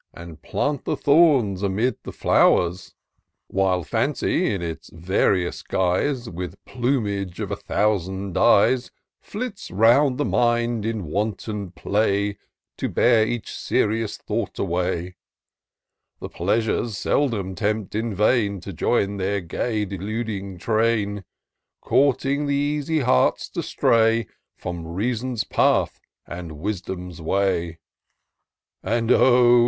[0.15, 2.95] And plant the thorns amid the flow'rs;
[3.45, 6.27] While Fancy, in its various guise.
[6.27, 12.89] With plumage of a thousand dies, Flits round the mind in wanton play, | To
[12.89, 15.17] bear each serious thought away.
[16.19, 21.23] The Pleasures seldom tempt in vain To join their gay, deluding train;^
[21.79, 24.25] Courting the easy hearts to stray
[24.57, 27.77] From Reason's path and Wisdom's way:
[28.81, 29.51] 244 TOUR OF DOCTOR SYNTAX And oh!